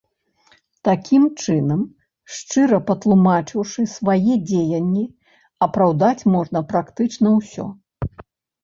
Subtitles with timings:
[0.87, 1.83] Такім чынам,
[2.37, 5.05] шчыра патлумачыўшы свае дзеянні,
[5.69, 7.73] апраўдаць можна практычна ўсё.